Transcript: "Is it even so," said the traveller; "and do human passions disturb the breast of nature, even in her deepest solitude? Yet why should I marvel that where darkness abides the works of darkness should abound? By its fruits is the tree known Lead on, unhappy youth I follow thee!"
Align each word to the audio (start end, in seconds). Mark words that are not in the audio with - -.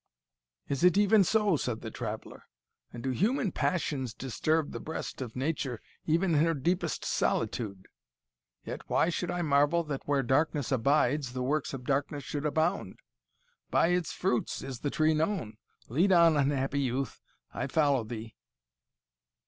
"Is 0.67 0.83
it 0.83 0.97
even 0.97 1.23
so," 1.23 1.55
said 1.57 1.81
the 1.81 1.91
traveller; 1.91 2.47
"and 2.91 3.03
do 3.03 3.11
human 3.11 3.51
passions 3.51 4.15
disturb 4.15 4.71
the 4.71 4.79
breast 4.79 5.21
of 5.21 5.35
nature, 5.35 5.79
even 6.07 6.33
in 6.33 6.43
her 6.43 6.55
deepest 6.55 7.05
solitude? 7.05 7.87
Yet 8.65 8.89
why 8.89 9.09
should 9.09 9.29
I 9.29 9.43
marvel 9.43 9.83
that 9.83 10.07
where 10.07 10.23
darkness 10.23 10.71
abides 10.71 11.33
the 11.33 11.43
works 11.43 11.71
of 11.71 11.83
darkness 11.85 12.23
should 12.23 12.47
abound? 12.47 12.97
By 13.69 13.89
its 13.89 14.11
fruits 14.11 14.63
is 14.63 14.79
the 14.79 14.89
tree 14.89 15.13
known 15.13 15.57
Lead 15.87 16.11
on, 16.11 16.35
unhappy 16.35 16.79
youth 16.79 17.21
I 17.53 17.67
follow 17.67 18.03
thee!" 18.03 18.33